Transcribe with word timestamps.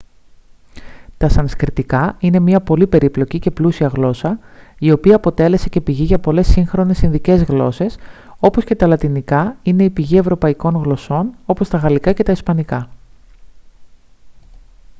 τα 1.17 1.29
σανσκριτικά 1.29 2.15
είναι 2.19 2.39
μια 2.39 2.61
πολύ 2.61 2.87
περίπλοκη 2.87 3.39
και 3.39 3.51
πλούσια 3.51 3.87
γλώσσα 3.87 4.39
η 4.79 4.91
οποία 4.91 5.15
αποτέλεσε 5.15 5.69
και 5.69 5.81
πηγή 5.81 6.03
για 6.03 6.19
πολλές 6.19 6.47
σύγχρονες 6.47 7.01
ινδικές 7.01 7.43
γλώσσες 7.43 7.97
όπως 8.39 8.63
και 8.63 8.75
τα 8.75 8.87
λατινικά 8.87 9.55
είναι 9.63 9.83
η 9.83 9.89
πηγή 9.89 10.17
ευρωπαϊκών 10.17 10.75
γλωσσών 10.83 11.29
όπως 11.45 11.69
τα 11.69 11.77
γαλλικά 11.77 12.13
και 12.13 12.23
τα 12.23 12.31
ισπανικά 12.31 12.89